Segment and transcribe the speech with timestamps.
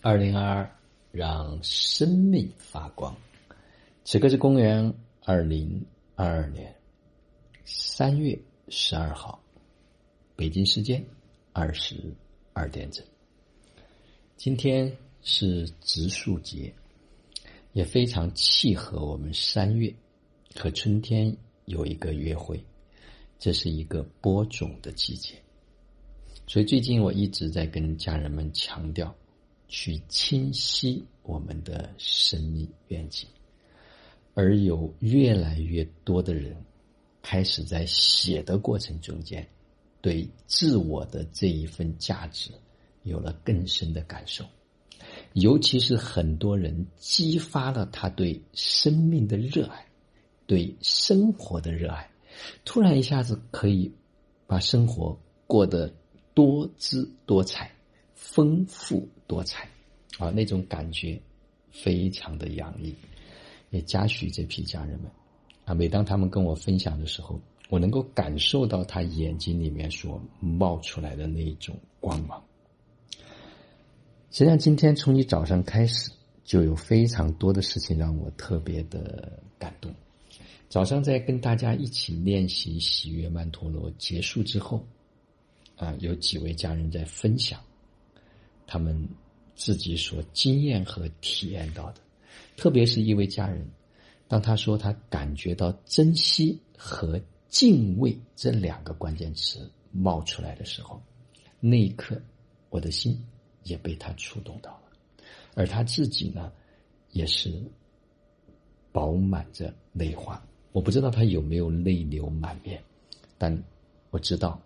[0.00, 0.78] 二零二二，
[1.10, 3.14] 让生命发光。
[4.04, 4.94] 此刻是公元
[5.24, 5.84] 二零
[6.14, 6.72] 二二年
[7.64, 8.38] 三月
[8.68, 9.42] 十二号，
[10.36, 11.04] 北京时间
[11.52, 11.96] 二十
[12.52, 13.04] 二点整。
[14.36, 16.72] 今天是植树节，
[17.72, 19.92] 也非常契合我们三月
[20.54, 22.64] 和春天有一个约会。
[23.36, 25.34] 这是一个播种的季节，
[26.46, 29.12] 所以最近我一直在跟家人们强调。
[29.68, 33.28] 去清晰我们的生命愿景，
[34.34, 36.56] 而有越来越多的人
[37.22, 39.46] 开始在写的过程中间，
[40.00, 42.50] 对自我的这一份价值
[43.02, 44.44] 有了更深的感受。
[45.34, 49.86] 尤其是很多人激发了他对生命的热爱，
[50.46, 52.10] 对生活的热爱，
[52.64, 53.92] 突然一下子可以
[54.46, 55.92] 把生活过得
[56.32, 57.70] 多姿多彩。
[58.18, 59.68] 丰富多彩，
[60.18, 61.18] 啊，那种感觉
[61.70, 62.92] 非常的洋溢，
[63.70, 65.08] 也嘉许这批家人们
[65.64, 65.72] 啊。
[65.72, 72.42] 每当他们跟我分享的时候，我能够感受到他眼睛里面所冒出来的那一种光芒。
[74.30, 76.10] 实际上，今天从你早上开始，
[76.44, 79.94] 就有非常多的事情让我特别的感动。
[80.68, 84.84] 早上在跟大家一起练习喜悦曼陀罗结束之后，
[85.76, 87.58] 啊，有几位家人在分享。
[88.70, 89.08] 他们
[89.54, 92.00] 自己所经验和体验到的，
[92.54, 93.66] 特别是一位家人，
[94.28, 101.02] 当他说他感觉到珍惜和敬畏这两个关键词冒出来的时候，
[101.60, 102.20] 那一刻
[102.68, 103.18] 我的心
[103.64, 104.82] 也被他触动到了，
[105.54, 106.52] 而他自己呢，
[107.12, 107.50] 也是
[108.92, 110.46] 饱满着泪花。
[110.72, 112.84] 我不知道他有没有泪流满面，
[113.38, 113.64] 但
[114.10, 114.60] 我知道，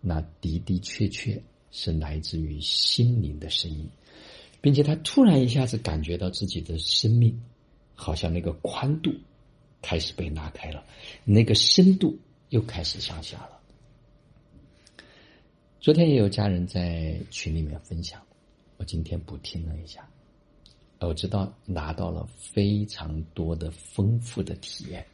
[0.00, 1.40] 那的的确确。
[1.70, 3.88] 是来自于心灵的声音，
[4.60, 7.40] 并且他突然一下子感觉到自己的生命，
[7.94, 9.12] 好像那个宽度
[9.82, 10.84] 开始被拉开了，
[11.24, 12.18] 那个深度
[12.48, 13.60] 又开始向下了。
[15.80, 18.20] 昨天也有家人在群里面分享，
[18.76, 20.08] 我今天补听了一下，
[20.98, 25.06] 我知道拿到了非常多的丰富的体验。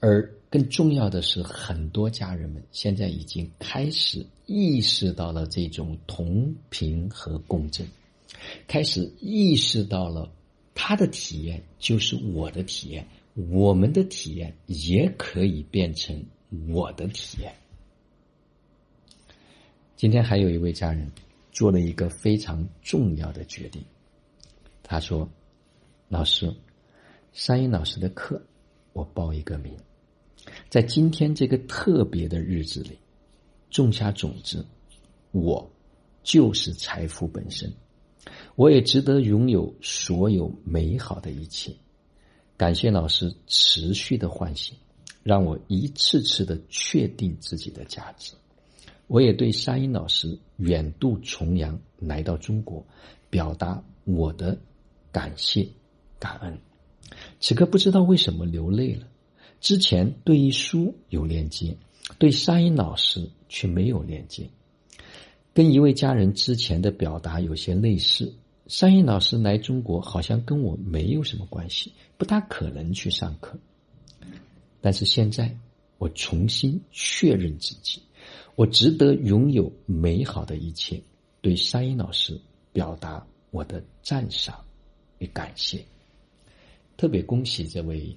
[0.00, 7.86] 而更重要的是，很多家人们现在已经开始意识到了这种同频和共振，
[8.68, 10.30] 开始意识到了
[10.74, 16.22] 他的体验就是我的体验，我们的体验也可以变成
[16.68, 17.54] 我的体验。
[19.96, 21.10] 今天还有一位家人
[21.50, 23.82] 做了一个非常重要的决定，
[24.82, 25.26] 他说
[26.10, 26.54] ：“老师，
[27.32, 28.42] 山鹰老师的课，
[28.92, 29.74] 我报一个名。”
[30.68, 32.98] 在今天这个特别的日子里，
[33.72, 34.64] 种下种子，
[35.30, 35.68] 我
[36.22, 37.72] 就是财富本身，
[38.54, 41.74] 我也值得拥有所有美好的一切。
[42.56, 44.76] 感谢老师持续的唤醒，
[45.22, 48.34] 让我一次次的确定自己的价值。
[49.06, 52.86] 我也对沙鹰老师远渡重洋来到中国，
[53.30, 54.56] 表达我的
[55.10, 55.66] 感谢
[56.18, 56.58] 感恩。
[57.40, 59.06] 此刻不知道为什么流泪了。
[59.60, 61.76] 之前对于书有链接，
[62.18, 64.48] 对沙鹰老师却没有链接。
[65.54, 68.34] 跟一位家人之前的表达有些类似。
[68.68, 73.58] 沙鹰老师来中国，好像跟我没有什么关系，不大可能去上课。
[74.80, 75.54] 但是现在，
[75.98, 78.00] 我重新确认自己，
[78.54, 81.02] 我值得拥有美好的一切。
[81.40, 82.40] 对沙鹰老师
[82.72, 84.64] 表达我的赞赏
[85.18, 85.84] 与感谢。
[86.96, 88.16] 特别恭喜这位。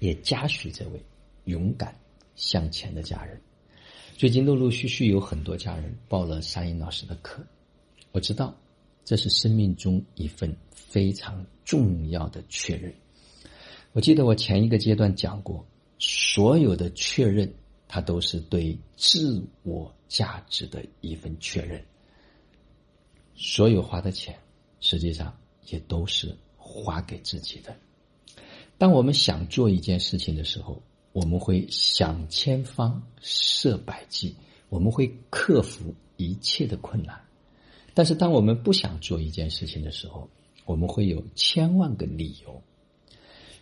[0.00, 1.02] 也嘉许这位
[1.44, 1.94] 勇敢
[2.36, 3.40] 向前的家人。
[4.16, 7.44] 最近陆陆续续有很多家人报了沙鹰老师的课，
[8.12, 8.56] 我知道
[9.04, 12.94] 这是生命中一份非常重要的确认。
[13.92, 15.66] 我记得我前一个阶段讲过，
[15.98, 17.52] 所有的确认，
[17.86, 21.84] 它都是对自我价值的一份确认。
[23.34, 24.36] 所有花的钱，
[24.80, 25.36] 实际上
[25.66, 27.76] 也都是花给自己的。
[28.78, 30.82] 当我们想做一件事情的时候，
[31.14, 34.34] 我们会想千方设百计，
[34.68, 37.16] 我们会克服一切的困难。
[37.94, 40.28] 但是，当我们不想做一件事情的时候，
[40.66, 42.60] 我们会有千万个理由。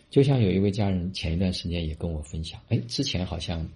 [0.09, 3.69] 就像有一位家人前一段时间也跟我分享，哎，之前好像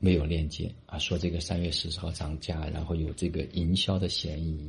[0.00, 4.68] 没有链接啊，说这个三月十四号涨价，然后有这个营销的嫌疑，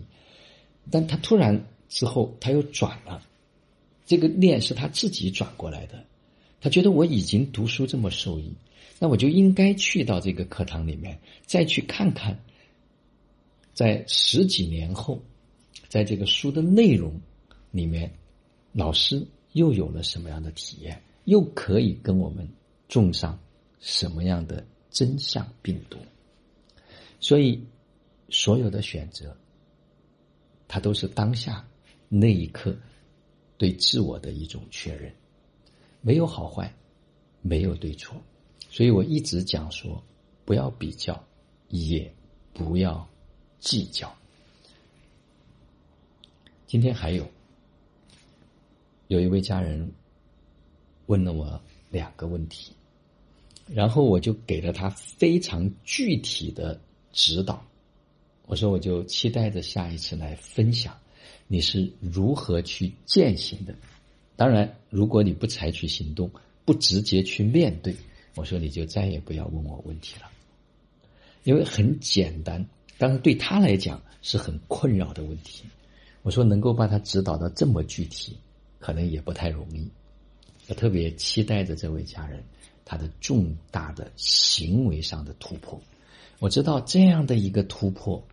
[0.92, 3.24] 但他突然之后他又转了。
[4.06, 6.06] 这个链是他自己转过来的，
[6.60, 8.54] 他觉得我已经读书这么受益，
[9.00, 12.44] 那我就应该去到这个课堂里面，再去看看，
[13.74, 15.22] 在十几年后，
[15.88, 17.22] 在这个书的内容
[17.72, 18.12] 里面，
[18.72, 21.02] 老师又有了什么样的体验？
[21.26, 22.48] 又可以跟我们
[22.88, 23.38] 种上
[23.80, 25.98] 什么样的真相病毒？
[27.20, 27.62] 所以，
[28.30, 29.36] 所有的选择，
[30.68, 31.68] 它都是当下
[32.08, 32.76] 那一刻
[33.58, 35.14] 对自我的一种确认，
[36.08, 36.74] 没有好坏，
[37.42, 38.16] 没有对错。
[38.70, 40.02] 所以我一直讲说，
[40.46, 41.22] 不要比较，
[41.68, 42.10] 也
[42.54, 43.06] 不要
[43.60, 44.10] 计较。
[46.66, 47.30] 今天还有
[49.10, 49.92] 有一位家人
[51.08, 52.72] 问了我两个问题，
[53.68, 56.80] 然后我就给了他非常具体的
[57.12, 57.62] 指导。
[58.46, 60.98] 我说，我就期待着下一次来分享
[61.48, 63.76] 你是如何去践行的。
[64.38, 66.32] 当然，如果你不采取行动，
[66.64, 67.94] 不直接去面对，
[68.36, 70.30] 我说你就再也不要问我问题了，
[71.44, 72.66] 因为很简单，
[72.98, 75.64] 但是对他来讲是很困扰的问题。
[76.22, 78.38] 我说能够把他指导的这么具体，
[78.80, 79.90] 可能也不太容易。
[80.68, 82.44] 我特别期待着这位家人
[82.86, 85.82] 他的重大的行为上的突破。
[86.40, 88.24] 我知道这样的一个突破，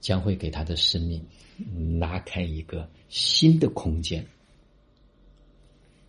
[0.00, 1.26] 将会给他的生命
[1.98, 4.24] 拉开一个新的空间，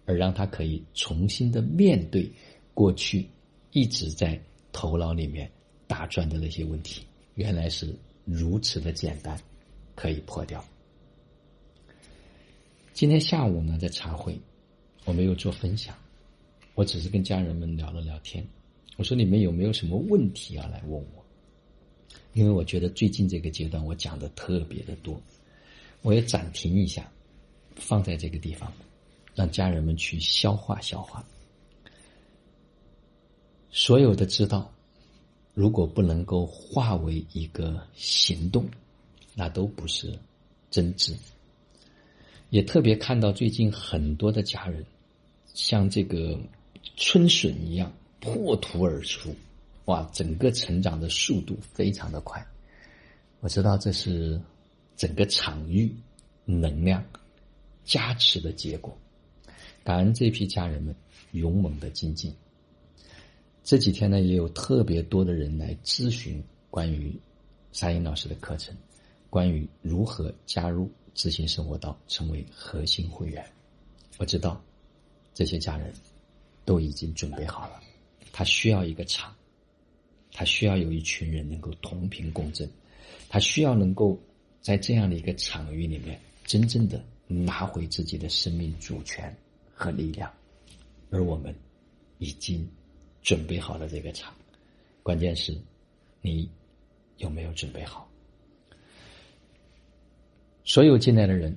[0.06, 2.31] 而让他可以重新的面对
[2.74, 3.27] 过去
[3.71, 5.50] 一直在头脑里面
[5.88, 7.03] 打转的那些问题，
[7.36, 7.95] 原来是
[8.25, 9.39] 如此的简单，
[9.95, 10.63] 可以破掉。
[12.94, 14.38] 今天下午呢，在茶会，
[15.06, 15.95] 我没有做分享，
[16.75, 18.45] 我只是跟家人们聊了聊天。
[18.98, 21.25] 我说你们有没有什么问题要来问我？
[22.33, 25.19] 因为我觉得最近这个阶段我讲的特别的多，
[26.01, 27.09] 我也暂停一下，
[27.75, 28.71] 放在这个地方，
[29.36, 31.25] 让家人们去消化消化。
[33.69, 34.72] 所有的知道，
[35.54, 38.66] 如果不能够化为一个行动，
[39.33, 40.18] 那都不是
[40.69, 41.16] 真知。
[42.50, 44.86] 也特别看到最近很多的家人，
[45.54, 46.38] 像这个
[46.98, 49.34] 春笋一样破土而出，
[49.86, 52.45] 哇，整个成长的速度非常的快。
[53.39, 54.39] 我知道这是
[54.98, 55.95] 整个场域
[56.44, 57.01] 能量
[57.86, 58.95] 加持的结果。
[59.83, 60.95] 感恩这批家人们
[61.31, 62.33] 勇猛的精进。
[63.63, 67.13] 这几天呢，也有特别多的人来咨询关于
[67.72, 68.75] 沙英老师的课程，
[69.30, 70.92] 关于如何加入。
[71.13, 73.45] 执行生活道成为核心会员，
[74.18, 74.63] 我知道
[75.33, 75.92] 这些家人
[76.63, 77.81] 都已经准备好了。
[78.31, 79.36] 他需要一个场，
[80.31, 82.68] 他需要有一群人能够同频共振，
[83.27, 84.18] 他需要能够
[84.62, 89.36] 在这样的一个场域里面，真正的拿回自己的生命主权
[89.81, 90.31] 和力量。
[91.10, 91.54] 而我们
[92.19, 92.69] 已经
[93.22, 94.33] 准备好了这个场，
[95.01, 95.57] 关键是
[96.22, 96.48] 你
[97.18, 98.07] 有没有准备好？
[100.63, 101.56] 所有进来的人，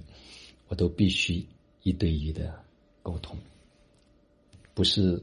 [0.69, 1.47] 我都必须
[1.83, 2.59] 一对一的
[3.03, 3.37] 沟通，
[4.73, 5.23] 不是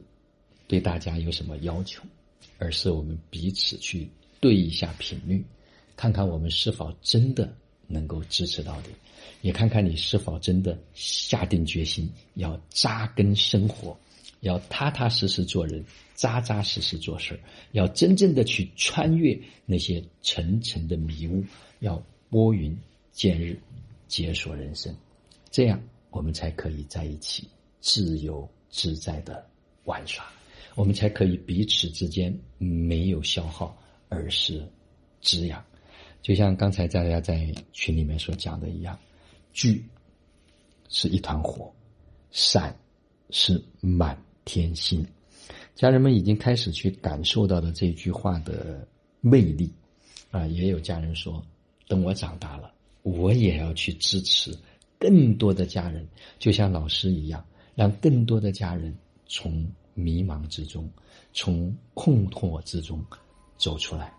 [0.68, 2.02] 对大家有什么要求，
[2.60, 4.08] 而是我们彼此去
[4.40, 5.44] 对一下频率，
[5.96, 7.54] 看看我们是否真的
[7.92, 8.90] 能够支持到底，
[9.42, 13.98] 也看看你是否真的下定决心要扎根生活，
[14.40, 15.84] 要踏踏实实做人，
[16.16, 17.40] 扎扎实实做事
[17.74, 21.44] 要真正的去穿越那些层层的迷雾，
[21.80, 22.78] 要拨云
[23.12, 23.60] 见日。
[24.12, 24.94] 解锁人生，
[25.50, 27.48] 这样我们才可以在一起
[27.80, 29.42] 自由自在的
[29.86, 30.26] 玩耍，
[30.76, 33.74] 我们才可以彼此之间没有消耗，
[34.10, 34.68] 而是
[35.22, 35.64] 滋养。
[36.22, 38.98] 就像刚才大家在群里面所讲的一样，
[39.54, 39.84] 聚
[40.90, 41.74] 是一团火，
[42.32, 42.76] 散
[43.30, 45.06] 是满天星。
[45.74, 48.88] 家人们已经开始去感受到了这句话的
[49.20, 49.74] 魅力
[50.30, 50.46] 啊！
[50.46, 51.44] 也有家人说，
[51.88, 52.72] 等我长大了。
[53.02, 54.56] 我也要去支持
[55.00, 60.88] 更多的家人，就像老师一样，让更多的家人从迷茫之中、
[61.34, 63.04] 从困惑之中
[63.58, 64.14] 走出来，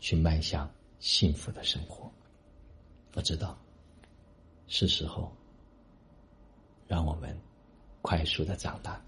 [0.00, 0.70] 去迈向
[1.06, 2.10] 幸福的生活。
[3.14, 3.56] 我知道，
[4.66, 5.32] 是时候
[6.88, 7.38] 让我们
[8.02, 9.00] 快速的长大，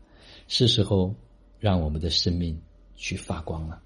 [0.47, 1.13] 是时候
[1.59, 2.57] 让我们的生命
[2.95, 3.83] 去发光了。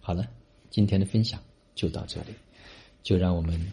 [0.00, 0.26] 好了，
[0.70, 1.40] 今天的分享
[1.76, 2.34] 就到这里，
[3.04, 3.72] 就让我们。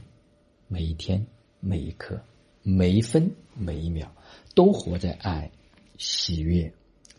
[0.70, 1.26] 每一天、
[1.62, 2.22] 每一刻、
[2.62, 4.14] 每一分、每一秒，
[4.54, 5.50] 都活在爱、
[5.98, 6.70] 喜悦、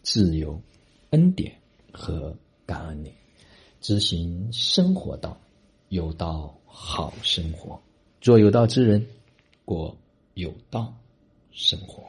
[0.02, 0.60] 自由、
[1.10, 1.58] 恩典
[1.90, 3.14] 和感恩里，
[3.80, 5.40] 执行生活道，
[5.88, 7.80] 有道好生活，
[8.20, 9.06] 做有道之人，
[9.64, 9.96] 过
[10.34, 10.92] 有道
[11.50, 12.02] 生活。